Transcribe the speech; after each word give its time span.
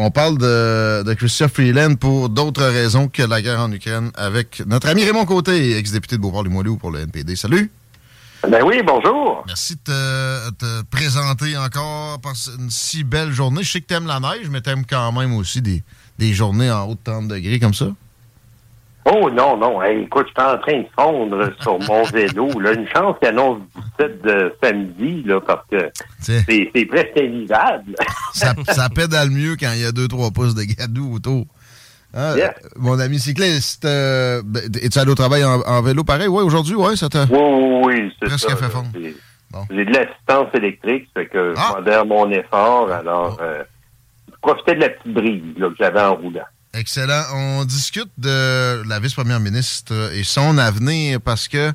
on 0.00 0.10
parle 0.10 0.38
de, 0.38 1.02
de 1.02 1.14
Christophe 1.14 1.52
Freeland 1.52 1.94
pour 1.96 2.28
d'autres 2.28 2.64
raisons 2.64 3.08
que 3.08 3.22
la 3.22 3.42
guerre 3.42 3.60
en 3.60 3.70
Ukraine 3.70 4.10
avec 4.14 4.62
notre 4.66 4.88
ami 4.88 5.04
Raymond 5.04 5.26
Côté, 5.26 5.76
ex-député 5.76 6.16
de 6.16 6.22
Beauport-Limoilou 6.22 6.76
pour 6.76 6.90
le 6.90 7.00
NPD. 7.00 7.36
Salut! 7.36 7.70
Ben 8.48 8.62
oui, 8.64 8.80
bonjour. 8.82 9.44
Merci 9.46 9.74
de 9.74 9.80
te, 9.82 10.50
te 10.52 10.82
présenter 10.90 11.58
encore 11.58 12.18
par 12.20 12.32
une 12.58 12.70
si 12.70 13.04
belle 13.04 13.32
journée. 13.32 13.62
Je 13.62 13.72
sais 13.72 13.80
que 13.82 13.86
tu 13.86 13.94
aimes 13.94 14.06
la 14.06 14.18
neige, 14.18 14.48
mais 14.50 14.62
tu 14.62 14.70
aimes 14.70 14.86
quand 14.88 15.12
même 15.12 15.34
aussi 15.34 15.60
des, 15.60 15.82
des 16.18 16.32
journées 16.32 16.70
en 16.70 16.88
haut 16.88 16.94
de 16.94 17.00
30 17.04 17.28
degrés 17.28 17.60
comme 17.60 17.74
ça. 17.74 17.88
Oh 19.12 19.28
non, 19.30 19.56
non. 19.56 19.82
Hey, 19.82 20.02
écoute, 20.04 20.26
je 20.28 20.40
suis 20.42 20.50
en 20.50 20.58
train 20.58 20.78
de 20.80 20.86
fondre 20.98 21.50
sur 21.60 21.78
mon 21.80 22.02
vélo. 22.12 22.48
Là. 22.60 22.72
Une 22.72 22.86
chance 22.88 23.16
qu'il 23.18 23.28
annonce 23.28 23.58
17 23.98 24.22
de 24.22 24.54
samedi, 24.62 25.22
là, 25.24 25.40
parce 25.40 25.66
que 25.70 25.90
c'est 26.20 26.86
presque 26.86 27.16
invivable. 27.16 27.94
ça, 28.32 28.54
ça 28.68 28.88
pédale 28.88 29.30
mieux 29.30 29.56
quand 29.58 29.72
il 29.74 29.80
y 29.80 29.84
a 29.84 29.90
2-3 29.90 30.32
pouces 30.32 30.54
de 30.54 30.62
gadou 30.62 31.14
autour. 31.14 31.44
Yeah. 32.14 32.54
Mon 32.76 32.98
ami 32.98 33.18
cycliste, 33.20 33.84
euh, 33.84 34.42
ben, 34.44 34.62
es-tu 34.82 34.98
allé 34.98 35.12
au 35.12 35.14
travail 35.14 35.44
en, 35.44 35.60
en 35.60 35.80
vélo 35.82 36.02
pareil? 36.02 36.26
Oui, 36.26 36.42
aujourd'hui, 36.42 36.74
oui, 36.74 36.96
ça 36.96 37.08
t'a... 37.08 37.22
Oui, 37.30 37.38
oui, 37.38 37.80
oui, 37.84 38.12
c'est 38.18 38.26
Presque 38.28 38.50
ça. 38.50 38.56
fait 38.56 38.68
fondre. 38.68 38.88
Bon. 39.52 39.64
J'ai 39.70 39.84
de 39.84 39.92
l'assistance 39.92 40.48
électrique, 40.54 41.08
ça 41.14 41.22
fait 41.22 41.28
que 41.28 41.54
Ah. 41.56 41.68
je 41.70 41.76
modère 41.76 42.06
mon 42.06 42.28
effort. 42.32 42.90
Alors, 42.90 43.38
euh, 43.40 43.62
je 44.28 44.34
profitais 44.42 44.74
de 44.74 44.80
la 44.80 44.88
petite 44.88 45.12
brise 45.14 45.42
là, 45.56 45.68
que 45.68 45.74
j'avais 45.78 46.00
en 46.00 46.14
roulant. 46.16 46.40
Excellent. 46.72 47.22
On 47.34 47.64
discute 47.64 48.10
de 48.18 48.88
la 48.88 49.00
vice-première 49.00 49.40
ministre 49.40 49.92
et 50.14 50.22
son 50.22 50.56
avenir 50.56 51.20
parce 51.20 51.48
que, 51.48 51.72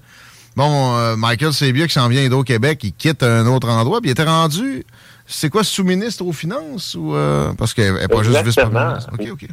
bon, 0.56 0.96
euh, 0.96 1.16
Michael 1.18 1.52
Sabia 1.52 1.86
qui 1.88 1.94
s'en 1.94 2.08
vient 2.08 2.22
d'Hydro-Québec, 2.22 2.80
il 2.84 2.94
quitte 2.94 3.22
un 3.24 3.46
autre 3.48 3.70
endroit, 3.70 4.00
puis 4.00 4.10
il 4.10 4.14
était 4.14 4.24
rendu, 4.24 4.86
c'est 5.26 5.50
quoi, 5.50 5.64
sous-ministre 5.64 6.26
aux 6.26 6.32
Finances 6.32 6.96
ou, 6.96 7.14
euh, 7.14 7.52
parce 7.58 7.74
qu'elle 7.74 7.96
n'est 7.96 8.08
pas 8.08 8.24
juste 8.24 8.42
vice-première 8.44 8.88
ministre. 8.90 9.12
OK, 9.14 9.28
OK. 9.32 9.48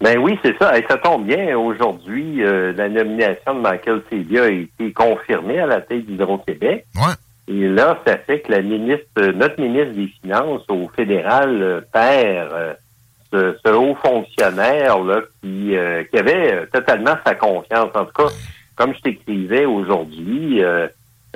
Ben 0.00 0.18
oui, 0.18 0.38
c'est 0.44 0.56
ça. 0.58 0.76
Et 0.78 0.84
ça 0.88 0.96
tombe 0.96 1.26
bien. 1.26 1.56
Aujourd'hui, 1.56 2.44
euh, 2.44 2.72
la 2.72 2.88
nomination 2.88 3.54
de 3.54 3.60
Michael 3.60 4.02
Sebia 4.10 4.44
a 4.44 4.48
été 4.48 4.92
confirmée 4.92 5.58
à 5.58 5.66
la 5.66 5.80
tête 5.80 6.06
d'Hydro-Québec. 6.06 6.86
Ouais. 6.96 7.14
Et 7.48 7.66
là, 7.68 8.00
ça 8.06 8.16
fait 8.18 8.40
que 8.40 8.52
la 8.52 8.62
ministre, 8.62 9.06
notre 9.34 9.60
ministre 9.60 9.94
des 9.94 10.12
Finances 10.22 10.62
au 10.68 10.88
fédéral 10.94 11.84
perd 11.92 12.76
ce, 13.32 13.56
ce 13.64 13.70
haut 13.72 13.94
fonctionnaire 14.02 14.98
là 15.00 15.20
qui, 15.42 15.76
euh, 15.76 16.02
qui 16.04 16.18
avait 16.18 16.52
euh, 16.54 16.66
totalement 16.72 17.16
sa 17.26 17.34
confiance. 17.34 17.90
En 17.94 18.04
tout 18.04 18.12
cas, 18.16 18.28
comme 18.76 18.94
je 18.94 19.00
t'écrivais 19.00 19.64
aujourd'hui, 19.66 20.62
euh, 20.62 20.86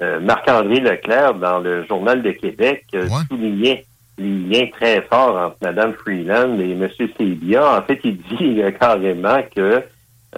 euh, 0.00 0.20
Marc-André 0.20 0.80
Leclerc, 0.80 1.34
dans 1.34 1.58
le 1.58 1.84
Journal 1.86 2.22
de 2.22 2.30
Québec, 2.32 2.84
euh, 2.94 3.03
Ouais. 3.04 3.22
soulignait 3.28 3.84
les 4.19 4.28
liens 4.58 4.66
très 4.72 5.03
forts 5.03 5.36
entre 5.36 5.56
Mme 5.62 5.92
Freeland 5.94 6.58
et 6.60 6.72
M. 6.72 6.88
Sebia. 7.19 7.78
En 7.78 7.82
fait, 7.82 8.00
il 8.04 8.16
dit 8.19 8.60
carrément 8.78 9.41
que 9.54 9.82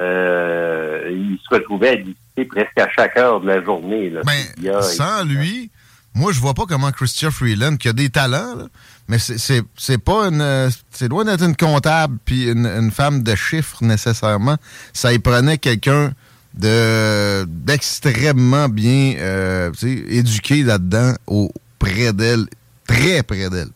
euh, 0.00 1.08
il 1.10 1.38
se 1.48 1.54
retrouvait 1.54 1.88
à 1.90 1.96
discuter 1.96 2.44
presque 2.46 2.78
à 2.78 2.88
chaque 2.90 3.16
heure 3.16 3.40
de 3.40 3.46
la 3.46 3.62
journée. 3.62 4.10
Là, 4.10 4.22
Ben, 4.24 4.80
sans 4.82 5.24
lui, 5.24 5.70
moi, 6.14 6.32
je 6.32 6.40
vois 6.40 6.54
pas 6.54 6.64
comment 6.68 6.90
Christian 6.92 7.30
Freeland, 7.30 7.76
qui 7.76 7.88
a 7.88 7.92
des 7.92 8.08
talents, 8.10 8.54
là, 8.56 8.64
mais 9.08 9.18
c'est- 9.18 9.38
c'est 9.38 9.62
c'est 9.76 9.98
pas 10.02 10.28
une. 10.28 10.40
euh, 10.40 10.70
C'est 10.90 11.08
loin 11.08 11.24
d'être 11.24 11.42
une 11.44 11.56
comptable 11.56 12.18
puis 12.24 12.48
une, 12.50 12.66
une 12.66 12.90
femme 12.90 13.22
de 13.22 13.34
chiffres 13.34 13.78
nécessairement. 13.82 14.56
Ça 14.92 15.12
y 15.12 15.18
prenait 15.18 15.58
quelqu'un 15.58 16.12
de 16.54 17.44
d'extrêmement 17.48 18.68
bien 18.68 19.14
euh, 19.18 19.72
éduqué 19.82 20.62
là-dedans, 20.62 21.14
auprès 21.26 22.12
d'elle, 22.12 22.44
très 22.86 23.22
près 23.22 23.50
d'elle. 23.50 23.68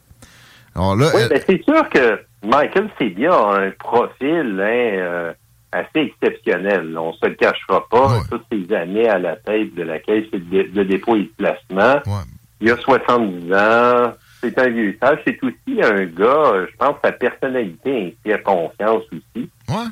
Alors 0.74 0.94
là, 0.96 1.10
Oui, 1.14 1.20
elle- 1.22 1.28
ben 1.30 1.42
c'est 1.46 1.62
sûr 1.64 1.88
que 1.90 2.20
Michael 2.46 2.88
Sebia 2.98 3.32
a 3.34 3.60
un 3.66 3.70
profil 3.72 4.60
hein, 4.60 4.98
euh, 4.98 5.32
assez 5.72 6.00
exceptionnel. 6.22 6.96
On 6.98 7.12
se 7.12 7.26
le 7.26 7.34
cachera 7.34 7.86
pas. 7.88 8.18
Ouais. 8.18 8.24
Toutes 8.30 8.44
ces 8.50 8.74
années 8.74 9.08
à 9.08 9.18
la 9.18 9.36
tête 9.36 9.74
de 9.74 9.82
la 9.82 9.98
Caisse 9.98 10.30
de, 10.32 10.38
dé- 10.38 10.68
de 10.68 10.82
dépôt 10.84 11.16
et 11.16 11.22
de 11.24 11.32
placement. 11.36 12.00
ouais. 12.06 12.22
Il 12.60 12.70
a 12.70 12.76
70 12.76 13.52
ans. 13.54 14.14
C'est 14.40 14.58
un 14.58 14.68
vieux 14.68 14.96
sage. 15.00 15.18
C'est 15.26 15.38
aussi 15.42 15.82
un 15.82 16.04
gars, 16.06 16.66
je 16.70 16.76
pense, 16.76 16.96
sa 17.04 17.12
personnalité 17.12 18.08
inspire 18.16 18.42
confiance 18.42 19.02
aussi. 19.12 19.48
Ouais. 19.68 19.86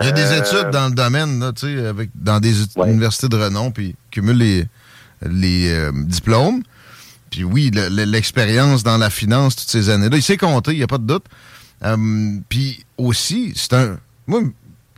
Il 0.00 0.06
y 0.06 0.08
a 0.08 0.12
des 0.12 0.32
Euh, 0.32 0.38
études 0.40 0.70
dans 0.70 0.88
le 0.88 0.94
domaine, 0.94 1.40
là, 1.40 1.52
tu 1.52 1.66
sais, 1.66 1.86
avec, 1.86 2.10
dans 2.14 2.38
des 2.40 2.52
Ouais. 2.76 2.90
universités 2.90 3.28
de 3.28 3.36
renom, 3.36 3.70
puis 3.70 3.88
il 3.88 3.94
cumule 4.10 4.36
les, 4.38 4.64
les 5.22 5.72
euh, 5.72 5.90
diplômes. 5.94 6.62
Puis 7.30 7.44
oui, 7.44 7.70
le- 7.74 7.88
le- 7.88 8.04
l'expérience 8.10 8.82
dans 8.84 8.96
la 8.96 9.10
finance 9.10 9.56
toutes 9.56 9.68
ces 9.68 9.90
années-là, 9.90 10.16
il 10.16 10.22
sait 10.22 10.36
compter, 10.36 10.72
il 10.72 10.78
n'y 10.78 10.82
a 10.84 10.86
pas 10.86 10.98
de 10.98 11.06
doute. 11.06 11.24
Euh, 11.84 11.96
puis 12.48 12.84
aussi, 12.96 13.52
c'est 13.56 13.72
un. 13.74 13.98
Moi, 14.26 14.42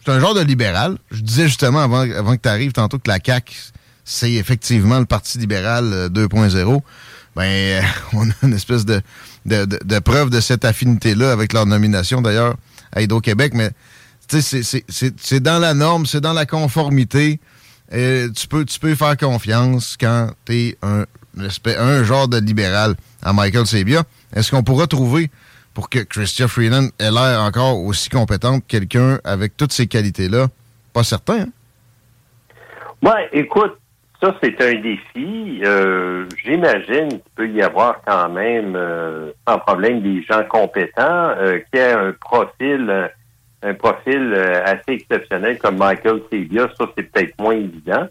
c'est 0.05 0.11
un 0.13 0.21
genre 0.21 0.35
de 0.35 0.41
libéral. 0.41 0.99
Je 1.11 1.21
disais 1.21 1.47
justement 1.47 1.81
avant, 1.81 2.01
avant 2.01 2.37
que 2.37 2.43
tu 2.43 2.49
arrives 2.49 2.73
tantôt 2.73 2.99
que 2.99 3.09
la 3.09 3.19
CAQ, 3.25 3.55
c'est 4.05 4.33
effectivement 4.33 4.99
le 4.99 5.05
Parti 5.07 5.39
libéral 5.39 5.91
euh, 5.93 6.09
2.0. 6.09 6.81
Ben, 7.37 7.43
euh, 7.45 7.81
on 8.15 8.29
a 8.29 8.33
une 8.43 8.55
espèce 8.55 8.85
de, 8.85 9.01
de, 9.47 9.65
de- 9.65 9.99
preuve 10.01 10.31
de 10.31 10.41
cette 10.41 10.65
affinité-là 10.65 11.31
avec 11.33 11.53
leur 11.53 11.67
nomination, 11.67 12.21
d'ailleurs, 12.23 12.57
à 12.93 13.03
Hydro-Québec. 13.03 13.53
Mais 13.55 13.71
c'est- 14.29 15.41
dans 15.41 15.59
la 15.59 15.75
norme, 15.75 16.07
c'est 16.07 16.21
dans 16.21 16.33
la 16.33 16.47
conformité. 16.47 17.41
tu, 17.91 18.47
peux, 18.49 18.65
tu 18.65 18.79
peux 18.81 18.95
faire 18.95 19.17
confiance 19.17 19.97
quand 20.01 20.31
tu 20.45 20.55
es 20.55 20.79
un, 20.83 21.05
un 21.79 22.05
genre 22.05 22.29
de 22.29 22.39
libéral 22.39 22.95
à 23.23 23.33
Michael 23.33 23.67
Sabia. 23.67 24.03
Est-ce 24.35 24.51
qu'on 24.51 24.63
pourra 24.63 24.87
trouver, 24.87 25.31
pour 25.75 25.89
que 25.89 26.01
Christian 26.01 26.49
Freeland 26.49 26.89
ait 26.99 27.11
l'air 27.11 27.41
encore 27.41 27.79
aussi 27.79 28.09
compétente, 28.09 28.65
quelqu'un 28.67 29.19
avec 29.25 29.57
toutes 29.57 29.73
ces 29.73 29.87
qualités-là? 29.87 30.49
Pas 30.93 31.05
certain, 31.05 31.43
hein? 31.43 31.49
Ouais, 33.03 33.29
écoute, 33.33 33.81
ça, 34.23 34.37
c'est 34.43 34.61
un 34.61 34.75
défi. 34.81 35.63
Euh, 35.65 36.27
j'imagine 36.45 37.09
qu'il 37.09 37.33
peut 37.35 37.49
y 37.49 37.63
avoir 37.63 38.03
quand 38.07 38.29
même, 38.29 38.75
euh, 38.77 39.33
sans 39.49 39.59
problème, 39.59 40.03
des 40.03 40.23
gens 40.23 40.45
compétents 40.45 41.31
euh, 41.39 41.59
qui 41.73 41.79
aient 41.79 41.93
un 41.93 42.13
profil, 42.13 43.11
un 43.63 43.75
profil 43.75 44.35
assez 44.65 44.93
exceptionnel 44.93 45.59
comme 45.59 45.79
Michael 45.79 46.21
Sebia. 46.31 46.69
Ça, 46.79 46.87
c'est 46.97 47.05
peut-être 47.05 47.41
moins 47.41 47.55
évident. 47.55 48.07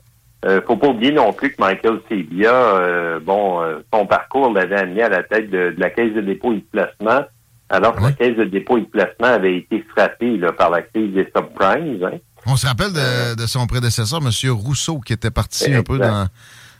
Euh, 0.46 0.62
faut 0.66 0.78
pas 0.78 0.88
oublier 0.88 1.12
non 1.12 1.34
plus 1.34 1.52
que 1.52 1.62
Michael 1.62 2.00
Sebia, 2.10 3.20
bon, 3.22 3.62
son 3.94 4.08
parcours 4.08 4.52
l'avait 4.52 4.78
amené 4.78 5.04
à 5.04 5.10
la 5.10 5.22
tête 5.22 5.52
de, 5.52 5.76
la 5.78 5.90
Caisse 5.92 6.14
de 6.14 6.22
dépôt 6.22 6.54
et 6.54 6.58
de 6.58 6.66
placement, 6.72 7.26
alors 7.70 7.96
que 7.96 8.04
la 8.04 8.12
Caisse 8.12 8.36
de 8.36 8.46
dépôt 8.46 8.78
et 8.78 8.82
de 8.82 8.86
placement 8.86 9.28
avait 9.28 9.58
été 9.58 9.86
frappée 9.96 10.38
là, 10.38 10.52
par 10.52 10.70
la 10.70 10.82
crise 10.82 11.14
des 11.14 11.26
subprimes. 11.36 12.04
Hein. 12.04 12.18
On 12.46 12.56
se 12.56 12.66
rappelle 12.66 12.94
de, 12.94 13.46
son 13.46 13.68
prédécesseur, 13.68 14.20
M. 14.24 14.52
Rousseau, 14.52 15.00
qui 15.00 15.14
était 15.14 15.32
parti 15.32 15.74
un 15.74 15.84
peu 15.84 15.98
dans 15.98 16.28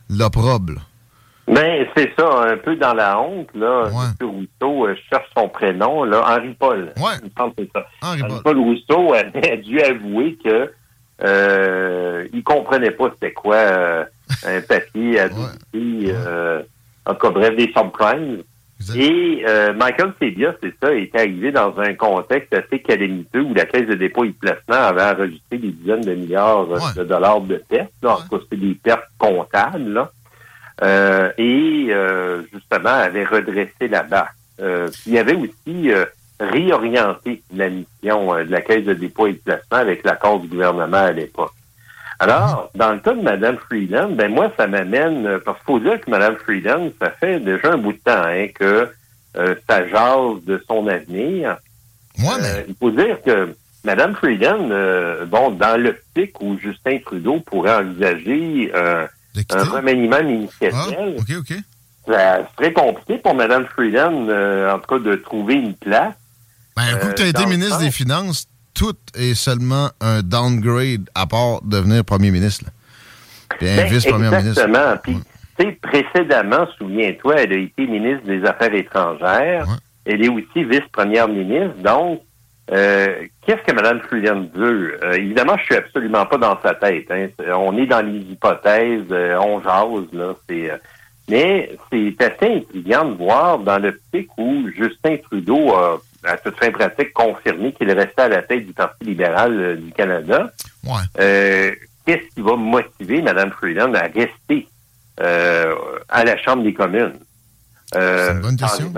l'opprobre. 0.08 0.72
Mais 1.48 1.84
ben, 1.84 1.86
c'est 1.96 2.12
ça, 2.18 2.44
un 2.44 2.56
peu 2.56 2.76
dans 2.76 2.94
la 2.94 3.20
honte, 3.20 3.48
là. 3.54 3.88
M. 3.88 4.28
Rousseau, 4.28 4.86
euh, 4.86 4.94
je 4.94 5.00
cherche 5.10 5.28
son 5.36 5.48
prénom, 5.48 6.04
là, 6.04 6.36
Henri 6.36 6.54
Paul. 6.54 6.92
Ouais. 6.96 7.12
Il 7.22 7.30
me 7.44 7.50
que 7.54 7.70
ça. 7.74 7.86
Henri, 8.02 8.22
Paul. 8.44 8.58
Rousseau 8.58 9.14
a, 9.14 9.24
dû 9.56 9.80
avouer 9.80 10.38
que 10.44 10.72
euh, 11.22 12.26
il 12.32 12.42
comprenait 12.42 12.92
pas 12.92 13.10
c'était 13.14 13.32
quoi 13.32 13.56
euh, 13.56 14.04
un 14.46 14.60
papier 14.62 15.20
à 15.20 15.26
ouais. 15.26 15.32
euh, 15.74 16.62
en 17.04 17.14
cas, 17.14 17.30
bref, 17.30 17.56
des 17.56 17.72
subprimes. 17.76 18.42
Et 18.96 19.42
euh, 19.46 19.74
Michael 19.74 20.12
Sebia, 20.20 20.54
c'est 20.62 20.72
ça, 20.82 20.94
est 20.94 21.14
arrivé 21.14 21.52
dans 21.52 21.78
un 21.78 21.94
contexte 21.94 22.54
assez 22.54 22.80
calamiteux 22.80 23.42
où 23.42 23.54
la 23.54 23.66
Caisse 23.66 23.86
de 23.86 23.94
dépôt 23.94 24.24
et 24.24 24.28
de 24.28 24.34
placement 24.34 24.86
avait 24.88 25.02
enregistré 25.02 25.58
des 25.58 25.70
dizaines 25.70 26.00
de 26.00 26.14
milliards 26.14 26.66
de 26.96 27.04
dollars 27.04 27.42
de 27.42 27.56
pertes. 27.56 27.92
En 28.02 28.16
tout 28.16 28.28
cas, 28.28 28.42
c'était 28.42 28.66
des 28.66 28.74
pertes 28.74 29.08
comptables. 29.18 29.92
Là. 29.92 30.10
Euh, 30.82 31.30
et 31.36 31.88
euh, 31.90 32.42
justement, 32.52 32.88
avait 32.88 33.24
redressé 33.24 33.88
la 33.88 34.02
barre. 34.02 34.32
il 34.58 35.12
y 35.12 35.18
avait 35.18 35.36
aussi 35.36 35.90
réorienté 36.40 37.42
la 37.54 37.68
mission 37.68 38.34
de 38.34 38.50
la 38.50 38.62
Caisse 38.62 38.86
de 38.86 38.94
dépôt 38.94 39.26
et 39.26 39.34
de 39.34 39.38
placement 39.38 39.78
avec 39.78 40.04
l'accord 40.04 40.40
du 40.40 40.48
gouvernement 40.48 40.96
à 40.96 41.12
l'époque. 41.12 41.52
Alors, 42.20 42.70
dans 42.74 42.92
le 42.92 42.98
cas 42.98 43.14
de 43.14 43.22
Mme 43.22 43.56
Freeland, 43.56 44.10
ben 44.10 44.30
moi, 44.30 44.52
ça 44.58 44.66
m'amène, 44.66 45.26
euh, 45.26 45.38
parce 45.42 45.56
qu'il 45.58 45.66
faut 45.66 45.80
dire 45.80 45.98
que 45.98 46.10
Mme 46.10 46.36
Freeland, 46.36 46.90
ça 47.00 47.10
fait 47.10 47.40
déjà 47.40 47.72
un 47.72 47.78
bout 47.78 47.94
de 47.94 47.98
temps 47.98 48.24
hein, 48.26 48.46
que 48.54 48.90
euh, 49.38 49.54
ça 49.66 49.88
jase 49.88 50.44
de 50.44 50.62
son 50.68 50.86
avenir. 50.86 51.56
Moi, 52.18 52.34
mais... 52.42 52.48
Euh, 52.48 52.62
il 52.68 52.74
faut 52.78 52.90
dire 52.90 53.22
que 53.24 53.54
Mme 53.84 54.14
Freeland, 54.16 54.68
bon, 55.28 55.52
dans 55.52 55.82
l'optique 55.82 56.38
où 56.42 56.58
Justin 56.58 56.98
Trudeau 56.98 57.40
pourrait 57.40 57.76
envisager 57.76 58.70
un 58.74 59.64
remaniement 59.64 60.22
ministériel, 60.22 61.16
ah, 61.16 61.20
OK, 61.20 61.30
OK. 61.38 61.54
ça 62.06 62.46
serait 62.54 62.74
compliqué 62.74 63.16
pour 63.16 63.34
Mme 63.34 63.64
Freeland, 63.64 64.28
en 64.28 64.78
tout 64.80 64.98
cas, 64.98 64.98
de 64.98 65.16
trouver 65.16 65.54
une 65.54 65.74
place. 65.74 66.12
Ben, 66.76 66.82
un 66.92 66.96
coup 66.98 67.06
que 67.08 67.14
tu 67.14 67.22
as 67.22 67.28
été 67.28 67.46
ministre 67.46 67.78
des 67.78 67.90
Finances, 67.90 68.46
tout 68.80 68.96
est 69.14 69.34
seulement 69.34 69.90
un 70.00 70.22
downgrade 70.22 71.10
à 71.14 71.26
part 71.26 71.60
devenir 71.62 72.02
premier 72.02 72.30
ministre. 72.30 72.70
Puis 73.58 73.68
un 73.68 73.76
ben, 73.76 73.86
vice-premier 73.88 74.30
ministre. 74.30 74.66
Exactement. 74.66 75.22
Puis, 75.58 75.72
précédemment, 75.82 76.66
souviens-toi, 76.78 77.42
elle 77.42 77.52
a 77.52 77.58
été 77.58 77.86
ministre 77.86 78.24
des 78.24 78.42
Affaires 78.46 78.72
étrangères. 78.72 79.66
Elle 80.06 80.24
est 80.24 80.30
aussi 80.30 80.64
vice-première 80.64 81.28
ministre. 81.28 81.76
Donc, 81.82 82.22
euh, 82.72 83.26
qu'est-ce 83.44 83.60
que 83.70 83.74
Mme 83.74 84.00
Freeland 84.00 84.46
veut? 84.54 84.98
Euh, 85.04 85.12
évidemment, 85.12 85.58
je 85.58 85.64
suis 85.64 85.74
absolument 85.74 86.24
pas 86.24 86.38
dans 86.38 86.58
sa 86.62 86.72
tête. 86.72 87.10
Hein. 87.10 87.28
On 87.54 87.76
est 87.76 87.86
dans 87.86 88.00
les 88.00 88.20
hypothèses, 88.20 89.04
euh, 89.10 89.36
on 89.40 89.60
jase, 89.60 90.10
là. 90.14 90.34
mais 91.28 91.70
c'est 91.92 92.22
assez 92.22 92.54
intriguant 92.54 93.04
de 93.04 93.18
voir 93.18 93.58
dans 93.58 93.78
l'optique 93.78 94.30
où 94.38 94.70
Justin 94.74 95.18
Trudeau 95.18 95.74
a 95.74 96.00
à 96.24 96.36
toute 96.36 96.58
fin 96.58 96.70
pratique, 96.70 97.12
confirmé 97.12 97.72
qu'il 97.72 97.90
restait 97.90 98.22
à 98.22 98.28
la 98.28 98.42
tête 98.42 98.66
du 98.66 98.72
Parti 98.72 99.04
libéral 99.04 99.52
euh, 99.58 99.76
du 99.76 99.92
Canada. 99.92 100.50
Euh, 101.18 101.72
qu'est-ce 102.04 102.34
qui 102.34 102.40
va 102.40 102.56
motiver 102.56 103.22
Mme 103.22 103.50
Freeland 103.52 103.94
à 103.94 104.02
rester 104.02 104.68
euh, 105.20 105.74
à 106.08 106.24
la 106.24 106.36
Chambre 106.36 106.62
des 106.62 106.74
communes? 106.74 107.18
C'est 107.92 108.32
une 108.32 108.40
bonne 108.40 108.56
question. 108.56 108.92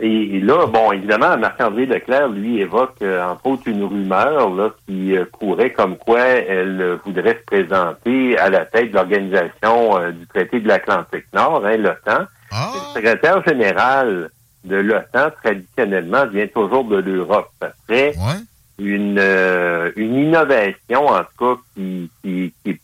et, 0.00 0.40
là, 0.40 0.66
bon, 0.66 0.92
évidemment, 0.92 1.38
Marc-André 1.38 1.86
Leclerc, 1.86 2.28
lui, 2.28 2.60
évoque, 2.60 3.02
entre 3.02 3.46
autres, 3.46 3.62
une 3.66 3.82
rumeur 3.82 4.50
là, 4.50 4.70
qui 4.86 5.14
courait 5.32 5.72
comme 5.72 5.96
quoi 5.96 6.20
elle 6.20 6.98
voudrait 7.04 7.38
se 7.40 7.44
présenter 7.46 8.36
à 8.38 8.50
la 8.50 8.66
tête 8.66 8.90
de 8.90 8.94
l'organisation 8.94 10.10
du 10.10 10.26
traité 10.26 10.60
de 10.60 10.68
l'Atlantique 10.68 11.24
Nord, 11.32 11.64
hein, 11.64 11.76
l'OTAN. 11.78 12.26
Ah. 12.52 12.70
Le 12.74 13.00
secrétaire 13.00 13.42
général 13.44 14.30
de 14.66 14.76
l'OTAN, 14.76 15.30
traditionnellement, 15.42 16.26
vient 16.26 16.46
toujours 16.48 16.84
de 16.84 16.96
l'Europe. 16.96 17.50
Ça 17.60 17.72
serait 17.86 18.14
une, 18.78 19.18
euh, 19.18 19.90
une 19.96 20.16
innovation, 20.16 21.06
en 21.06 21.20
tout 21.20 21.56
cas, 21.56 21.60
qui 21.74 22.10
n'est 22.24 22.52
qui, 22.64 22.80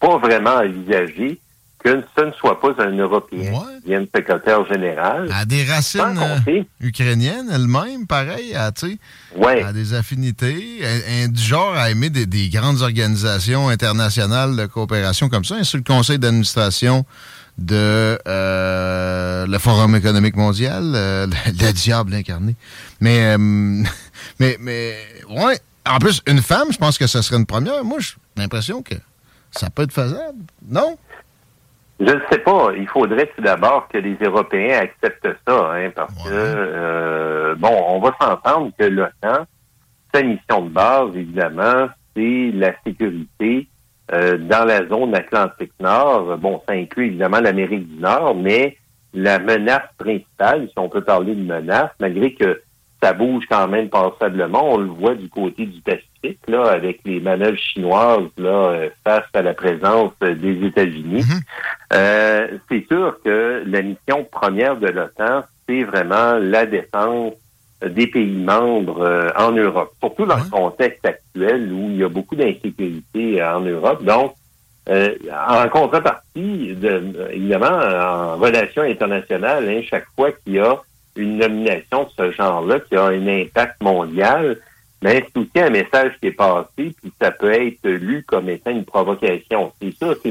pas 0.00 0.18
vraiment 0.18 0.56
envisagée, 0.56 1.38
que 1.78 2.02
ce 2.16 2.24
ne 2.24 2.32
soit 2.32 2.60
pas 2.60 2.74
un 2.78 2.96
Européen 2.96 3.52
qui 3.80 3.88
vienne 3.88 4.06
secrétaire 4.14 4.64
général. 4.66 5.28
À 5.32 5.44
des 5.44 5.64
racines 5.64 6.18
euh, 6.48 6.62
ukrainiennes 6.80 7.48
elles-mêmes, 7.52 8.06
pareil, 8.06 8.54
à, 8.54 8.70
ouais. 9.36 9.62
à 9.62 9.72
des 9.72 9.94
affinités, 9.94 10.80
du 11.28 11.42
genre 11.42 11.74
à 11.74 11.90
aimer 11.90 12.10
des, 12.10 12.26
des, 12.26 12.48
grandes 12.48 12.82
organisations 12.82 13.68
internationales 13.68 14.56
de 14.56 14.66
coopération 14.66 15.28
comme 15.28 15.44
ça, 15.44 15.62
sur 15.64 15.78
le 15.78 15.84
conseil 15.84 16.18
d'administration 16.18 17.04
de 17.58 18.18
euh, 18.26 19.46
le 19.46 19.58
Forum 19.58 19.94
économique 19.94 20.36
mondial, 20.36 20.92
euh, 20.94 21.26
le, 21.46 21.72
diable 21.72 22.14
incarné. 22.14 22.56
Mais, 23.00 23.34
euh, 23.34 23.38
mais, 24.40 24.56
mais, 24.60 24.94
ouais, 25.28 25.58
en 25.86 25.98
plus, 25.98 26.22
une 26.26 26.40
femme, 26.40 26.72
je 26.72 26.78
pense 26.78 26.98
que 26.98 27.06
ce 27.06 27.22
serait 27.22 27.36
une 27.36 27.46
première. 27.46 27.84
Moi, 27.84 27.98
j'ai 28.00 28.14
l'impression 28.36 28.82
que 28.82 28.94
ça 29.50 29.68
peut 29.70 29.82
être 29.82 29.92
faisable, 29.92 30.38
non? 30.66 30.96
Je 32.00 32.12
ne 32.12 32.20
sais 32.30 32.38
pas. 32.38 32.70
Il 32.76 32.88
faudrait 32.88 33.30
tout 33.36 33.42
d'abord 33.42 33.86
que 33.88 33.98
les 33.98 34.16
Européens 34.20 34.80
acceptent 34.80 35.36
ça, 35.46 35.72
hein, 35.72 35.90
parce 35.94 36.14
que, 36.24 37.54
bon, 37.58 37.84
on 37.88 38.00
va 38.00 38.16
s'entendre 38.20 38.72
que 38.76 38.84
l'OTAN, 38.84 39.46
sa 40.12 40.22
mission 40.22 40.62
de 40.62 40.70
base, 40.70 41.10
évidemment, 41.14 41.88
c'est 42.16 42.50
la 42.54 42.72
sécurité 42.84 43.68
euh, 44.12 44.36
dans 44.38 44.64
la 44.64 44.86
zone 44.86 45.14
Atlantique 45.14 45.72
Nord. 45.80 46.36
Bon, 46.38 46.60
ça 46.66 46.74
inclut 46.74 47.06
évidemment 47.06 47.40
l'Amérique 47.40 47.88
du 47.88 48.00
Nord, 48.00 48.34
mais 48.34 48.76
la 49.14 49.38
menace 49.38 49.88
principale, 49.98 50.68
si 50.68 50.78
on 50.78 50.88
peut 50.88 51.02
parler 51.02 51.34
de 51.34 51.42
menace, 51.42 51.90
malgré 52.00 52.34
que 52.34 52.62
ça 53.02 53.12
bouge 53.12 53.44
quand 53.50 53.66
même 53.66 53.88
passablement, 53.88 54.74
on 54.74 54.78
le 54.78 54.86
voit 54.86 55.14
du 55.14 55.28
côté 55.28 55.66
du 55.66 55.80
Pacifique, 55.80 56.38
là, 56.46 56.70
avec 56.70 57.00
les 57.04 57.20
manœuvres 57.20 57.58
chinoises 57.58 58.30
là, 58.38 58.50
euh, 58.50 58.90
face 59.02 59.26
à 59.34 59.42
la 59.42 59.54
présence 59.54 60.12
des 60.20 60.66
États-Unis. 60.66 61.22
Mm-hmm. 61.22 61.40
euh, 61.94 62.48
c'est 62.70 62.86
sûr 62.86 63.18
que 63.24 63.64
la 63.66 63.82
mission 63.82 64.24
première 64.30 64.76
de 64.76 64.86
l'OTAN, 64.86 65.42
c'est 65.68 65.82
vraiment 65.82 66.34
la 66.34 66.64
défense 66.66 67.34
des 67.88 68.06
pays 68.06 68.36
membres 68.36 69.02
euh, 69.02 69.30
en 69.36 69.52
Europe, 69.52 69.92
surtout 70.00 70.26
dans 70.26 70.36
le 70.36 70.50
contexte 70.50 71.04
actuel 71.04 71.72
où 71.72 71.90
il 71.90 71.96
y 71.96 72.04
a 72.04 72.08
beaucoup 72.08 72.36
d'insécurité 72.36 73.42
en 73.42 73.60
Europe. 73.60 74.04
Donc, 74.04 74.34
euh, 74.88 75.14
en 75.48 75.68
contrepartie, 75.68 76.74
de, 76.74 77.30
évidemment, 77.30 77.66
en 77.66 78.36
relation 78.36 78.82
internationale, 78.82 79.68
hein, 79.68 79.80
chaque 79.88 80.06
fois 80.16 80.32
qu'il 80.32 80.54
y 80.54 80.58
a 80.58 80.76
une 81.16 81.38
nomination 81.38 82.04
de 82.04 82.08
ce 82.16 82.32
genre-là 82.32 82.80
qui 82.80 82.96
a 82.96 83.04
un 83.04 83.26
impact 83.26 83.80
mondial, 83.82 84.58
mais 85.02 85.24
c'est 85.26 85.40
aussi 85.40 85.50
un 85.56 85.70
message 85.70 86.12
qui 86.20 86.28
est 86.28 86.32
passé, 86.32 86.66
puis 86.76 87.12
ça 87.20 87.30
peut 87.30 87.52
être 87.52 87.88
lu 87.88 88.24
comme 88.26 88.48
étant 88.48 88.70
une 88.70 88.84
provocation. 88.84 89.72
C'est 89.80 89.94
ça, 89.98 90.14
c'est 90.22 90.28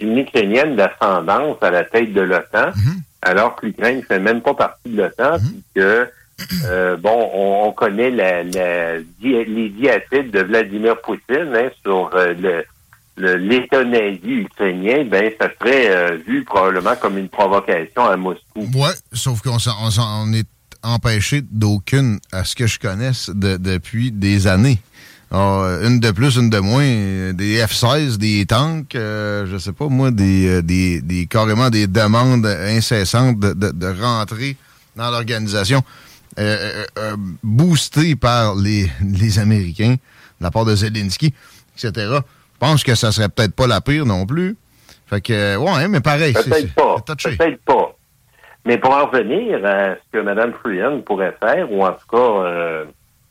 une, 0.00 0.18
Ukrainienne 0.18 0.76
d'ascendance 0.76 1.58
à 1.60 1.70
la 1.70 1.84
tête 1.84 2.12
de 2.12 2.20
l'OTAN, 2.22 2.70
mm-hmm. 2.70 3.00
alors 3.22 3.56
que 3.56 3.66
l'Ukraine 3.66 3.98
ne 3.98 4.02
fait 4.02 4.20
même 4.20 4.40
pas 4.40 4.54
partie 4.54 4.90
de 4.90 5.02
l'OTAN, 5.02 5.36
mm-hmm. 5.36 5.50
puis 5.50 5.64
que 5.74 6.08
euh, 6.66 6.96
bon, 6.96 7.30
on, 7.34 7.72
connaît 7.72 8.10
les 8.10 9.68
diatribes 9.70 10.30
de 10.30 10.42
Vladimir 10.42 11.00
Poutine 11.00 11.52
hein, 11.54 11.70
sur 11.82 12.10
euh, 12.14 12.62
l'État 13.16 13.84
nazi 13.84 14.20
ukrainien, 14.24 15.04
ben 15.04 15.30
ça 15.40 15.48
serait 15.60 15.90
euh, 15.90 16.18
vu 16.26 16.44
probablement 16.44 16.96
comme 16.96 17.18
une 17.18 17.28
provocation 17.28 18.06
à 18.06 18.16
Moscou. 18.16 18.68
Oui, 18.74 18.90
sauf 19.12 19.40
qu'on 19.42 19.58
on, 19.58 20.32
est 20.32 20.48
empêché 20.82 21.42
d'aucune, 21.42 22.18
à 22.32 22.44
ce 22.44 22.54
que 22.54 22.66
je 22.66 22.78
connaisse, 22.78 23.30
depuis 23.34 24.10
des 24.10 24.46
années. 24.46 24.78
Ah, 25.34 25.78
une 25.82 25.98
de 25.98 26.10
plus, 26.10 26.36
une 26.36 26.50
de 26.50 26.58
moins, 26.58 27.32
des 27.32 27.64
F-16, 27.64 28.18
des 28.18 28.44
tanks, 28.44 28.94
euh, 28.94 29.46
je 29.50 29.56
sais 29.56 29.72
pas 29.72 29.88
moi, 29.88 30.10
des, 30.10 30.60
euh, 30.62 31.24
carrément 31.30 31.70
des 31.70 31.86
demandes 31.86 32.44
incessantes 32.44 33.38
de 33.38 34.02
rentrer 34.02 34.56
dans 34.94 35.10
l'organisation, 35.10 35.82
euh, 36.38 36.84
euh, 36.98 37.16
boostées 37.42 38.16
par 38.16 38.54
les, 38.54 38.86
les 39.02 39.38
Américains, 39.38 39.94
de 39.94 40.44
la 40.44 40.50
part 40.50 40.64
de 40.64 40.74
Zelensky, 40.74 41.34
etc. 41.76 41.92
Je 41.96 42.58
pense 42.58 42.84
que 42.84 42.94
ça 42.94 43.12
serait 43.12 43.28
peut-être 43.28 43.54
pas 43.54 43.66
la 43.66 43.80
pire 43.80 44.06
non 44.06 44.26
plus. 44.26 44.56
Fait 45.06 45.20
que, 45.20 45.56
ouais, 45.56 45.88
mais 45.88 46.00
pareil. 46.00 46.32
Peut-être 46.32 46.74
pas. 46.74 46.96
Peut-être 47.06 47.64
pas. 47.64 47.96
Mais 48.64 48.78
pour 48.78 48.94
en 48.94 49.06
revenir 49.06 49.64
à 49.66 49.96
ce 49.96 50.00
que 50.12 50.18
Mme 50.18 50.52
Freehan 50.62 51.02
pourrait 51.02 51.36
faire, 51.42 51.70
ou 51.70 51.84
en 51.84 51.92
tout 51.92 52.06
cas 52.10 52.86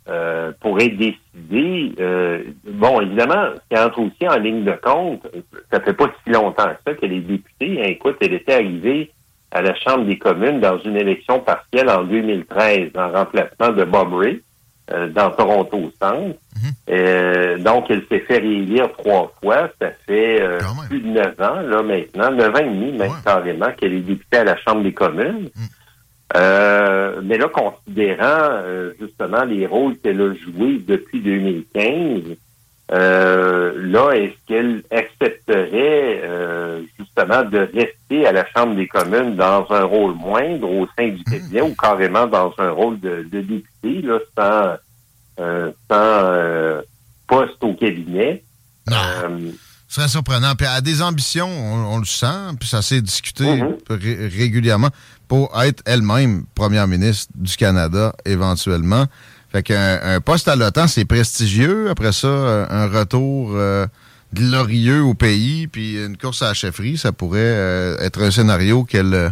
euh, 0.09 0.51
pourrait 0.59 0.89
décider. 0.89 1.93
Euh, 1.99 2.43
bon, 2.65 3.01
évidemment, 3.01 3.49
ce 3.55 3.75
qui 3.75 3.81
entre 3.81 3.99
aussi 3.99 4.27
en 4.27 4.37
ligne 4.37 4.63
de 4.63 4.73
compte, 4.81 5.25
ça 5.71 5.79
fait 5.79 5.93
pas 5.93 6.11
si 6.23 6.31
longtemps 6.31 6.69
que 6.69 6.91
ça 6.91 6.93
que 6.95 7.05
les 7.05 7.21
députés, 7.21 7.79
hein, 7.79 7.87
écoute, 7.87 8.17
elle 8.19 8.33
était 8.33 8.55
arrivée 8.55 9.11
à 9.51 9.61
la 9.61 9.75
Chambre 9.75 10.05
des 10.05 10.17
communes 10.17 10.59
dans 10.59 10.79
une 10.79 10.95
élection 10.95 11.39
partielle 11.39 11.89
en 11.89 12.03
2013 12.03 12.91
en 12.95 13.11
remplacement 13.11 13.69
de 13.69 13.83
Bob 13.83 14.13
Ray 14.13 14.41
euh, 14.91 15.09
dans 15.09 15.31
Toronto 15.31 15.91
Centre. 16.01 16.37
Mhm. 16.87 17.63
donc, 17.63 17.89
elle 17.89 18.03
s'est 18.09 18.19
fait 18.19 18.37
réélire 18.37 18.91
trois 18.97 19.31
fois. 19.41 19.69
Ça 19.81 19.89
fait 20.05 20.43
plus 20.87 20.99
de 20.99 21.07
neuf 21.07 21.39
ans, 21.39 21.61
là, 21.61 21.81
maintenant, 21.81 22.31
neuf 22.31 22.53
ans 22.53 22.59
et 22.59 22.69
demi, 22.69 22.91
même 22.91 23.13
carrément, 23.25 23.71
qu'elle 23.77 23.93
est 23.93 24.01
députée 24.01 24.37
à 24.37 24.43
la 24.43 24.57
Chambre 24.57 24.83
des 24.83 24.93
communes. 24.93 25.49
Mhm. 25.55 25.67
Euh, 26.35 27.21
mais 27.23 27.37
là, 27.37 27.47
considérant 27.49 28.61
euh, 28.63 28.93
justement 28.99 29.43
les 29.43 29.65
rôles 29.65 29.97
qu'elle 29.97 30.21
a 30.21 30.33
joués 30.33 30.81
depuis 30.85 31.19
2015, 31.19 32.37
euh, 32.91 33.73
là, 33.77 34.11
est-ce 34.11 34.35
qu'elle 34.47 34.83
accepterait 34.91 36.21
justement 36.99 37.43
de 37.43 37.59
rester 37.59 38.27
à 38.27 38.31
la 38.31 38.45
Chambre 38.55 38.75
des 38.75 38.87
communes 38.87 39.35
dans 39.35 39.65
un 39.69 39.83
rôle 39.83 40.13
moindre 40.13 40.69
au 40.69 40.87
sein 40.97 41.09
du 41.09 41.23
cabinet 41.23 41.61
ou 41.61 41.73
carrément 41.75 42.27
dans 42.27 42.53
un 42.57 42.71
rôle 42.71 42.99
de, 42.99 43.23
député, 43.31 44.01
là, 44.01 44.19
sans, 44.37 44.75
sans 45.89 46.81
poste 47.27 47.63
au 47.63 47.73
cabinet? 47.73 48.43
Ce 49.91 49.95
serait 49.95 50.07
surprenant. 50.07 50.55
Puis 50.55 50.65
elle 50.69 50.77
a 50.77 50.81
des 50.81 51.01
ambitions, 51.01 51.49
on, 51.49 51.99
le 51.99 52.05
sent, 52.05 52.55
puis 52.57 52.69
ça 52.69 52.81
s'est 52.81 53.01
discuté 53.01 53.43
mm-hmm. 53.43 54.37
régulièrement 54.37 54.89
pour 55.27 55.51
être 55.61 55.83
elle-même 55.85 56.45
première 56.55 56.87
ministre 56.87 57.31
du 57.35 57.55
Canada 57.57 58.13
éventuellement. 58.25 59.05
Fait 59.51 59.63
qu'un 59.63 59.99
un 60.01 60.21
poste 60.21 60.47
à 60.47 60.55
l'OTAN, 60.55 60.87
c'est 60.87 61.05
prestigieux. 61.05 61.89
Après 61.89 62.13
ça, 62.13 62.27
euh, 62.27 62.65
un 62.69 62.87
retour 62.87 63.51
euh, 63.53 63.85
glorieux 64.33 65.03
au 65.03 65.13
pays, 65.13 65.67
puis 65.67 66.03
une 66.03 66.15
course 66.17 66.41
à 66.41 66.49
la 66.49 66.53
chefferie, 66.53 66.97
ça 66.97 67.11
pourrait 67.11 67.39
euh, 67.41 67.97
être 67.99 68.21
un 68.21 68.31
scénario 68.31 68.85
qu'elle 68.85 69.31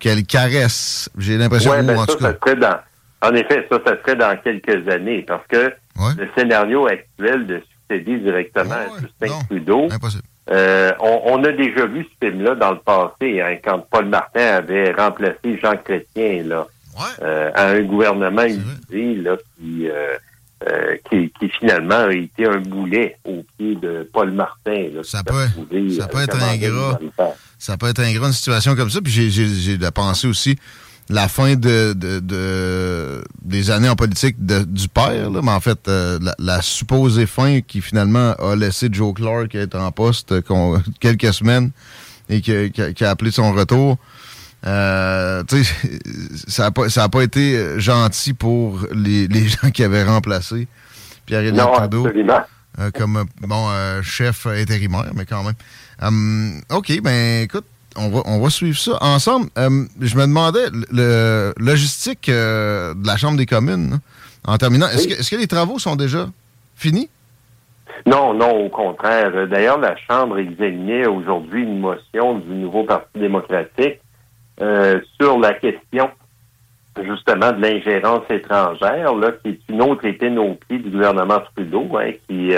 qu'elle 0.00 0.24
caresse. 0.24 1.08
J'ai 1.18 1.36
l'impression 1.36 1.70
ouais, 1.70 1.82
ben 1.82 1.98
en 1.98 2.06
ça, 2.06 2.18
Ça 2.18 2.32
serait 2.32 2.56
dans, 2.56 2.78
en 3.22 3.34
effet, 3.34 3.66
ça, 3.70 3.78
ça 3.86 3.96
serait 4.00 4.16
dans 4.16 4.36
quelques 4.42 4.88
années, 4.88 5.24
parce 5.26 5.46
que 5.46 5.72
le 5.96 6.28
scénario 6.36 6.86
actuel 6.86 7.46
de 7.46 7.62
succéder 7.88 8.18
directement 8.18 8.74
à 8.74 9.00
Justin 9.00 9.38
Trudeau, 9.48 9.88
impossible. 9.92 10.24
On, 10.48 11.44
a 11.44 11.52
déjà 11.52 11.86
vu 11.86 12.04
ce 12.04 12.26
film-là 12.26 12.56
dans 12.56 12.72
le 12.72 12.78
passé, 12.78 13.40
hein, 13.40 13.56
quand 13.62 13.86
Paul 13.88 14.06
Martin 14.06 14.56
avait 14.56 14.90
remplacé 14.90 15.60
Jean 15.62 15.76
Chrétien 15.76 16.42
là, 16.44 16.66
euh, 17.22 17.50
à 17.54 17.68
un 17.68 17.82
gouvernement 17.82 18.42
là, 18.42 19.36
euh, 20.62 20.96
qui, 21.08 21.32
qui, 21.38 21.48
finalement 21.58 22.06
a 22.06 22.12
été 22.12 22.46
un 22.46 22.60
boulet 22.60 23.16
au 23.24 23.44
pied 23.56 23.76
de 23.76 24.08
Paul 24.12 24.30
Martin. 24.32 24.88
ça, 25.02 25.22
peut, 25.22 25.46
ça 25.98 26.06
peut 26.08 26.20
être 26.20 26.42
ingrat. 26.42 26.98
Ça 27.58 27.76
peut 27.76 27.88
être 27.88 28.00
ingrat 28.00 28.26
une 28.26 28.32
situation 28.32 28.76
comme 28.76 28.90
ça. 28.90 29.00
Puis 29.00 29.30
j'ai 29.30 29.78
la 29.78 29.90
pensée 29.92 30.26
aussi 30.26 30.56
la 31.10 31.26
fin 31.28 31.56
de, 31.56 31.92
de, 31.92 33.24
des 33.42 33.70
années 33.70 33.88
en 33.88 33.96
politique 33.96 34.36
du 34.38 34.88
père, 34.88 35.30
mais 35.30 35.50
en 35.50 35.60
fait, 35.60 35.88
euh, 35.88 36.18
la, 36.38 36.62
supposée 36.62 37.26
fin 37.26 37.60
qui 37.60 37.80
finalement 37.80 38.32
a 38.34 38.54
laissé 38.54 38.88
Joe 38.90 39.12
Clark 39.14 39.54
être 39.56 39.76
en 39.76 39.90
poste 39.90 40.34
quelques 41.00 41.34
semaines 41.34 41.72
et 42.28 42.40
qui, 42.40 42.52
a 43.04 43.10
appelé 43.10 43.32
son 43.32 43.52
retour. 43.52 43.98
Euh, 44.66 45.42
ça 46.48 46.64
n'a 46.64 46.70
pas, 46.70 46.88
ça 46.88 47.04
a 47.04 47.08
pas 47.08 47.22
été 47.22 47.80
gentil 47.80 48.34
pour 48.34 48.80
les, 48.92 49.26
les 49.26 49.48
gens 49.48 49.70
qui 49.70 49.82
avaient 49.82 50.04
remplacé 50.04 50.68
Pierre-Éliott 51.26 51.72
Trudeau 51.72 52.06
euh, 52.78 52.90
comme 52.94 53.24
bon 53.40 53.68
chef 54.02 54.46
intérimaire, 54.46 55.10
mais 55.14 55.24
quand 55.24 55.42
même. 55.42 56.60
OK, 56.70 57.00
ben 57.02 57.42
écoute, 57.42 57.64
on 57.96 58.08
va, 58.08 58.22
on 58.26 58.40
va 58.40 58.50
suivre 58.50 58.78
ça 58.78 58.98
ensemble. 59.00 59.48
Euh, 59.58 59.84
je 60.00 60.16
me 60.16 60.22
demandais, 60.22 60.66
le 60.92 61.52
logistique 61.58 62.28
euh, 62.28 62.94
de 62.94 63.06
la 63.06 63.16
Chambre 63.16 63.36
des 63.36 63.46
communes, 63.46 64.00
en 64.44 64.56
terminant, 64.56 64.86
est-ce 64.88 65.08
que, 65.08 65.14
est 65.14 65.30
que 65.30 65.36
les 65.36 65.46
travaux 65.46 65.78
sont 65.78 65.96
déjà 65.96 66.28
finis? 66.76 67.10
Non, 68.06 68.32
non, 68.32 68.66
au 68.66 68.68
contraire. 68.68 69.48
D'ailleurs, 69.48 69.78
la 69.78 69.96
Chambre 70.08 70.38
examinait 70.38 71.06
aujourd'hui 71.06 71.62
une 71.62 71.80
motion 71.80 72.38
du 72.38 72.54
nouveau 72.54 72.84
Parti 72.84 73.18
démocratique 73.18 74.00
euh, 74.60 75.00
sur 75.20 75.38
la 75.38 75.54
question 75.54 76.10
justement 77.02 77.52
de 77.52 77.62
l'ingérence 77.62 78.24
étrangère, 78.28 79.14
là, 79.14 79.32
qui 79.42 79.50
est 79.50 79.60
une 79.68 79.80
autre 79.82 80.04
épine 80.04 80.38
au 80.38 80.54
pied 80.54 80.78
du 80.78 80.90
gouvernement 80.90 81.40
Trudeau, 81.54 81.88
hein, 81.96 82.12
qui 82.28 82.52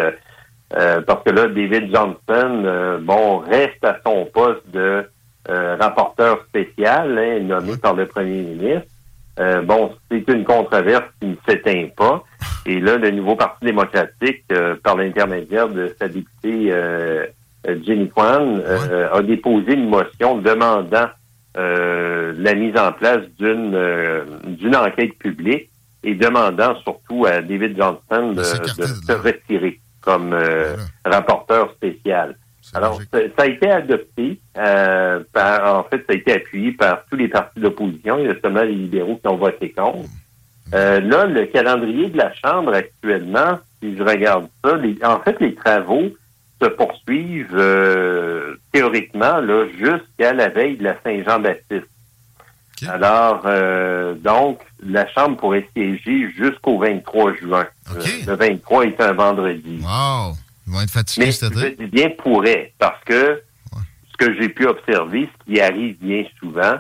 parce 0.71 1.23
que 1.23 1.31
là, 1.31 1.49
David 1.49 1.95
Johnson, 1.95 2.99
bon, 3.03 3.39
reste 3.41 3.85
à 3.85 3.99
son 4.05 4.25
poste 4.25 4.67
de 4.73 5.05
euh, 5.51 5.75
rapporteur 5.75 6.45
spécial 6.49 7.19
hein, 7.19 7.41
nommé 7.41 7.77
par 7.77 7.95
le 7.95 8.07
premier 8.07 8.43
ministre. 8.43 8.87
Euh, 9.41 9.61
bon, 9.63 9.93
c'est 10.09 10.29
une 10.29 10.45
controverse 10.45 11.07
qui 11.21 11.27
ne 11.27 11.35
s'éteint 11.49 11.89
pas. 11.97 12.23
Et 12.65 12.79
là, 12.79 12.97
le 12.97 13.11
nouveau 13.11 13.35
Parti 13.35 13.65
démocratique, 13.65 14.45
euh, 14.53 14.77
par 14.85 14.97
l'intermédiaire 14.97 15.69
de 15.69 15.93
sa 15.99 16.07
députée 16.07 16.73
Jenny 17.65 18.09
Kwan, 18.09 18.63
a 19.13 19.21
déposé 19.23 19.73
une 19.75 19.89
motion 19.89 20.39
demandant 20.39 21.09
la 21.55 22.55
mise 22.55 22.77
en 22.79 22.93
place 22.93 23.23
d'une 23.39 23.79
d'une 24.47 24.77
enquête 24.77 25.19
publique 25.19 25.69
et 26.03 26.15
demandant 26.15 26.75
surtout 26.83 27.27
à 27.27 27.43
David 27.43 27.77
Johnston 27.77 28.33
de, 28.33 28.43
se 28.43 29.13
retirer 29.13 29.81
comme 30.01 30.37
rapporteur 31.05 31.73
spécial. 31.73 32.37
Alors, 32.75 33.01
ça, 33.13 33.19
a 33.37 33.47
été 33.47 33.71
adopté, 33.71 34.41
euh, 34.57 35.23
par, 35.33 35.79
en 35.79 35.85
fait, 35.85 35.99
ça 36.07 36.13
a 36.13 36.15
été 36.15 36.33
appuyé 36.33 36.73
par 36.73 37.05
tous 37.11 37.17
les 37.17 37.29
partis 37.29 37.61
d'opposition. 37.61 38.19
Il 38.19 38.27
y 38.27 38.29
a 38.29 38.41
seulement 38.41 38.63
les 38.63 38.75
libéraux 38.75 39.17
qui 39.17 39.29
ont 39.29 39.37
voté 39.37 39.71
contre. 39.71 39.99
Mmh. 39.99 40.75
Euh, 40.75 41.01
là, 41.01 41.27
le 41.27 41.47
calendrier 41.47 42.09
de 42.09 42.17
la 42.17 42.33
Chambre 42.33 42.73
actuellement, 42.73 43.59
si 43.81 43.97
je 43.97 44.03
regarde 44.03 44.47
ça, 44.65 44.79
en 45.05 45.21
fait, 45.21 45.39
les 45.41 45.55
travaux 45.55 46.11
se 46.63 46.69
poursuivent 46.69 47.57
euh, 47.57 48.57
théoriquement 48.73 49.41
là 49.41 49.67
jusqu'à 49.79 50.33
la 50.33 50.49
veille 50.49 50.77
de 50.77 50.85
la 50.85 50.97
Saint-Jean-Baptiste. 51.03 51.89
Alors, 52.89 53.47
donc, 54.17 54.59
la 54.85 55.07
Chambre 55.07 55.37
pourrait 55.37 55.69
siéger 55.73 56.29
jusqu'au 56.37 56.81
23 56.81 57.37
juin. 57.37 57.67
le 58.27 58.35
23 58.35 58.87
est 58.87 59.01
un 59.01 59.13
vendredi. 59.13 59.81
Wow! 59.83 60.35
Ils 60.67 60.73
vont 60.73 60.81
être 60.81 60.91
fatigués 60.91 61.27
Mais. 61.27 61.77
Je 61.79 61.85
bien 61.87 62.11
pourrait, 62.11 62.73
parce 62.79 63.03
que 63.05 63.41
ce 64.11 64.17
que 64.17 64.35
j'ai 64.35 64.49
pu 64.49 64.67
observer, 64.67 65.29
ce 65.33 65.53
qui 65.53 65.61
arrive 65.61 65.97
bien 66.01 66.25
souvent, 66.39 66.75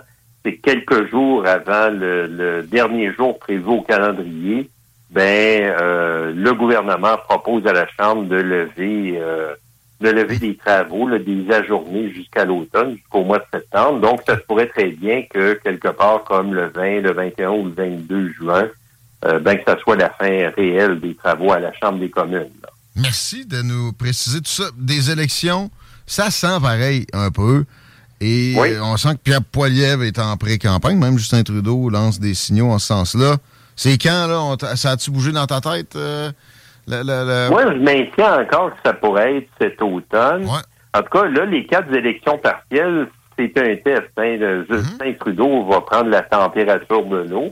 c'est 0.45 0.57
quelques 0.57 1.11
jours 1.11 1.47
avant 1.47 1.89
le, 1.91 2.63
dernier 2.63 3.13
jour 3.13 3.39
prévu 3.39 3.65
au 3.67 3.83
calendrier, 3.83 4.69
ben 5.11 5.75
euh, 5.79 6.33
le 6.35 6.55
gouvernement 6.55 7.17
propose 7.29 7.67
à 7.67 7.73
la 7.73 7.87
Chambre 7.99 8.25
de 8.25 8.37
lever 8.37 9.19
euh, 9.19 9.55
de 10.03 10.11
lever 10.11 10.39
des 10.39 10.57
travaux, 10.57 11.09
des 11.19 11.51
ajournées 11.51 12.13
jusqu'à 12.13 12.45
l'automne, 12.45 12.97
jusqu'au 12.97 13.25
mois 13.25 13.39
de 13.39 13.45
septembre. 13.53 14.01
Donc, 14.01 14.21
ça 14.27 14.37
se 14.37 14.43
pourrait 14.43 14.67
très 14.67 14.89
bien 14.89 15.23
que 15.23 15.55
quelque 15.63 15.89
part 15.89 16.25
comme 16.25 16.53
le 16.55 16.69
20, 16.69 17.01
le 17.01 17.13
21 17.13 17.51
ou 17.51 17.65
le 17.67 17.73
22 17.73 18.33
juin, 18.33 18.69
euh, 19.25 19.39
ben 19.39 19.57
que 19.57 19.63
ça 19.67 19.79
soit 19.79 19.97
la 19.97 20.11
fin 20.11 20.51
réelle 20.57 21.01
des 21.01 21.15
travaux 21.15 21.53
à 21.53 21.61
la 21.61 21.73
Chambre 21.73 21.99
des 21.99 22.11
communes. 22.11 22.51
Merci 22.97 23.47
de 23.47 23.63
nous 23.63 23.93
préciser 23.93 24.41
tout 24.41 24.51
ça. 24.51 24.65
Des 24.77 25.11
élections, 25.11 25.71
ça 26.07 26.31
sent 26.31 26.59
pareil 26.61 27.07
un 27.13 27.31
peu. 27.31 27.65
Et 28.21 28.55
on 28.81 28.97
sent 28.97 29.15
que 29.15 29.21
Pierre 29.25 29.43
Poilievre 29.43 30.05
est 30.05 30.19
en 30.19 30.37
pré-campagne. 30.37 30.97
Même 30.97 31.19
Justin 31.19 31.43
Trudeau 31.43 31.89
lance 31.89 32.21
des 32.21 32.35
signaux 32.35 32.71
en 32.71 32.79
ce 32.79 32.87
sens-là. 32.89 33.37
C'est 33.75 33.99
quand, 33.99 34.27
là? 34.29 34.77
ça 34.77 34.93
a-tu 34.93 35.11
bougé 35.11 35.33
dans 35.33 35.47
ta 35.47 35.61
tête? 35.61 35.97
Euh, 35.97 36.31
Moi, 37.51 37.73
je 37.73 37.79
maintiens 37.79 38.41
encore 38.41 38.71
que 38.71 38.79
ça 38.85 38.93
pourrait 38.93 39.39
être 39.39 39.49
cet 39.61 39.83
automne. 39.83 40.47
En 40.95 41.03
tout 41.03 41.09
cas, 41.11 41.25
là, 41.27 41.45
les 41.45 41.65
quatre 41.65 41.95
élections 41.95 42.39
partielles, 42.39 43.07
c'est 43.39 43.57
un 43.59 43.77
test. 43.77 44.11
Hein. 44.19 44.65
Justin 44.69 45.07
mhm. 45.07 45.17
Trudeau 45.17 45.65
va 45.65 45.81
prendre 45.81 46.11
la 46.11 46.23
température 46.23 47.05
de 47.07 47.29
l'eau. 47.29 47.51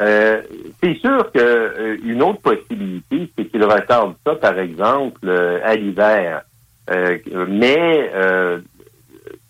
Euh, 0.00 0.42
c'est 0.82 0.94
sûr 0.98 1.30
que 1.32 1.40
euh, 1.40 1.96
une 2.04 2.22
autre 2.22 2.40
possibilité, 2.40 3.30
c'est 3.36 3.46
qu'il 3.46 3.64
retarde 3.64 4.14
ça, 4.24 4.34
par 4.36 4.58
exemple, 4.58 5.20
euh, 5.24 5.58
à 5.64 5.74
l'hiver. 5.74 6.42
mais 7.48 8.10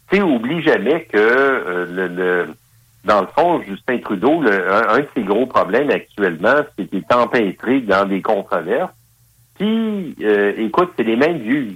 tu 0.09 0.17
sais, 0.17 0.23
oublie 0.23 0.63
jamais 0.63 1.03
que 1.13 1.87
le, 1.91 2.47
dans 3.05 3.23
le 3.23 3.27
fond, 3.27 3.61
Justin 3.63 3.99
Trudeau, 3.99 4.43
un, 4.43 4.99
de 4.99 5.09
ses 5.15 5.23
gros 5.23 5.47
problèmes 5.47 5.91
actuellement, 5.91 6.61
c'est 6.77 6.87
qu'il 6.87 7.01
est 7.01 7.15
empêtré 7.15 7.81
dans 7.81 8.07
des 8.09 8.23
controverses. 8.23 8.93
Puis, 9.59 10.17
écoute, 10.59 10.93
c'est 10.97 11.05
les 11.05 11.17
mêmes 11.17 11.39
vieux 11.39 11.73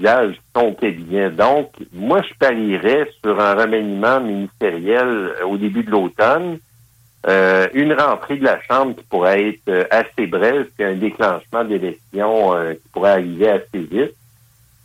au 0.54 0.72
cabinet. 0.72 1.30
Donc, 1.30 1.72
moi, 1.92 2.20
je 2.22 2.34
parierais 2.38 3.08
sur 3.22 3.40
un 3.40 3.54
remaniement 3.54 4.20
ministériel 4.20 5.32
au 5.46 5.56
début 5.56 5.82
de 5.82 5.90
l'automne 5.90 6.58
euh, 7.26 7.68
une 7.74 7.92
rentrée 7.92 8.38
de 8.38 8.44
la 8.44 8.62
Chambre 8.62 8.96
qui 8.96 9.04
pourrait 9.04 9.48
être 9.50 9.68
euh, 9.68 9.84
assez 9.90 10.26
brève, 10.26 10.68
puis 10.74 10.86
un 10.86 10.94
déclenchement 10.94 11.64
d'élections 11.64 12.54
euh, 12.54 12.72
qui 12.72 12.88
pourrait 12.94 13.10
arriver 13.10 13.50
assez 13.50 13.78
vite. 13.78 14.14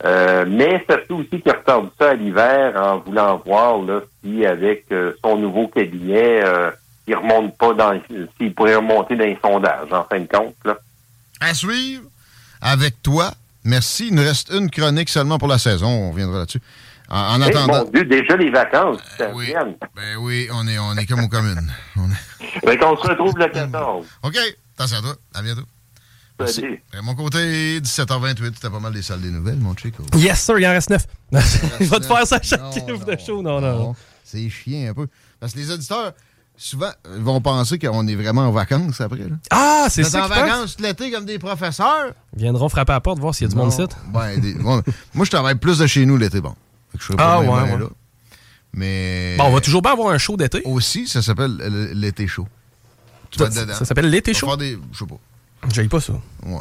mais 0.04 0.84
ça 0.90 0.98
fait 0.98 1.14
aussi 1.14 1.40
qu'il 1.40 1.52
retarde 1.52 1.90
ça 1.98 2.10
à 2.10 2.14
l'hiver 2.14 2.74
en 2.75 2.98
voulant 2.98 3.42
voir 3.46 3.82
là, 3.84 4.02
si 4.22 4.46
avec 4.46 4.88
son 5.24 5.38
nouveau 5.38 5.68
cabinet, 5.70 6.44
il 7.08 7.16
remonte 7.16 7.58
pas 7.58 7.74
dans 7.74 7.98
s'il 8.38 8.54
pourrait 8.54 8.75
remonter 8.75 9.16
dans 9.16 9.24
les 9.24 9.38
sondages, 9.42 9.92
en 9.92 10.04
fin 10.04 10.20
de 10.20 10.28
compte. 10.28 10.56
Là. 10.66 10.78
À 11.40 11.54
suivre 11.54 12.04
avec 12.65 13.01
toi. 13.01 13.31
Merci. 13.63 14.07
Il 14.07 14.15
nous 14.15 14.24
reste 14.24 14.51
une 14.51 14.69
chronique 14.69 15.10
seulement 15.10 15.38
pour 15.38 15.48
la 15.48 15.57
saison. 15.57 15.88
On 15.88 16.12
reviendra 16.12 16.39
là-dessus. 16.39 16.62
En, 17.07 17.39
eh, 17.39 17.45
attendant. 17.45 17.86
Mon 17.86 17.91
Dieu, 17.91 18.03
déjà 18.05 18.36
les 18.36 18.50
vacances. 18.50 19.00
Euh, 19.22 19.31
oui, 19.36 19.53
ben 19.95 20.17
oui, 20.19 20.48
on 20.51 20.67
est, 20.67 20.79
on 20.79 20.98
est 20.98 21.05
comme 21.05 21.24
aux 21.24 21.27
communes. 21.27 21.72
On, 21.95 22.10
est... 22.10 22.84
on 22.84 22.98
se 22.98 23.07
retrouve 23.07 23.38
le 23.38 23.48
14. 23.48 24.05
OK. 24.24 24.38
Attention 24.75 24.98
à 24.98 25.01
toi. 25.01 25.15
À 25.36 25.41
bientôt. 25.41 25.62
Merci. 26.39 26.62
De 26.62 27.01
mon 27.01 27.15
côté, 27.15 27.79
17h28, 27.79 28.55
c'était 28.55 28.69
pas 28.69 28.79
mal 28.79 28.91
des 28.91 29.01
salles 29.01 29.22
des 29.22 29.29
nouvelles, 29.29 29.57
mon 29.57 29.75
chico. 29.75 30.03
Yes, 30.15 30.41
sir, 30.41 30.57
il 30.60 30.67
en 30.67 30.72
reste 30.72 30.89
9. 30.89 31.05
il 31.79 31.88
va 31.88 32.00
te 32.00 32.05
faire 32.05 32.27
ça 32.27 32.38
à 32.38 32.41
chaque 32.41 32.75
livre 32.88 33.05
de 33.05 33.17
show. 33.17 33.41
Non, 33.41 33.62
non. 33.62 33.77
non. 33.77 33.95
C'est 34.24 34.50
chiant 34.50 34.89
un 34.89 34.93
peu. 34.93 35.07
Parce 35.39 35.53
que 35.53 35.60
les 35.60 35.72
auditeurs, 35.72 36.13
souvent, 36.58 36.92
vont 37.20 37.42
penser 37.42 37.80
qu'on 37.80 38.08
est 38.08 38.16
vraiment 38.16 38.48
en 38.48 38.52
vacances 38.52 39.02
après. 39.02 39.20
Là. 39.20 39.36
Ah, 39.50 39.88
c'est 39.90 40.04
ça. 40.04 40.26
en 40.26 40.28
vacances 40.28 40.78
l'été 40.80 41.12
comme 41.12 41.26
des 41.26 41.40
professeurs? 41.40 42.14
Ils 42.36 42.44
viendront 42.44 42.70
frapper 42.70 42.94
à 42.94 42.96
la 42.96 43.02
porte, 43.02 43.20
voir 43.20 43.34
s'il 43.34 43.48
y 43.48 43.50
a 43.50 43.54
du 43.54 43.58
monde 43.58 43.72
site. 43.72 43.96
Ben, 44.14 44.40
moi, 45.14 45.26
je 45.26 45.32
travaille 45.32 45.56
plus 45.56 45.80
de 45.80 45.88
chez 45.88 46.06
nous 46.06 46.18
l'été, 46.18 46.42
bon 46.42 46.56
ah, 47.18 47.42
ouais, 47.42 47.78
Là. 47.78 47.88
Mais. 48.74 49.36
Bon, 49.38 49.46
on 49.46 49.52
va 49.52 49.62
toujours 49.62 49.82
bien 49.82 49.94
avoir 49.94 50.10
un 50.10 50.18
show 50.18 50.36
d'été. 50.36 50.62
Aussi, 50.66 51.08
ça 51.08 51.22
s'appelle 51.22 51.56
l'été 51.94 52.28
chaud. 52.28 52.48
Tu 53.32 53.40
vas 53.40 53.50
dedans. 53.50 53.74
Ça 53.74 53.86
s'appelle 53.86 54.10
l'été 54.10 54.34
chaud? 54.34 54.56
Des... 54.58 54.78
Je 54.92 54.98
sais 54.98 55.06
pas. 55.06 55.16
J'aille 55.74 55.88
pas 55.88 56.00
ça. 56.00 56.14
Ouais. 56.46 56.60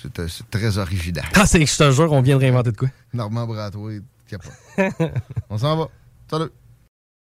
C'est 0.00 0.18
euh, 0.18 0.28
très 0.50 0.78
original. 0.78 1.24
Ah, 1.34 1.46
c'est 1.46 1.60
que 1.60 1.66
je 1.66 1.76
te 1.76 1.90
jure, 1.90 2.12
on 2.12 2.20
vient 2.20 2.36
de 2.36 2.40
réinventer 2.40 2.72
de 2.72 2.76
quoi? 2.76 2.88
Normand 3.14 3.46
Bratois, 3.46 4.00
capote. 4.28 4.52
on 5.48 5.56
s'en 5.56 5.76
va. 5.76 5.88
Salut. 6.30 6.50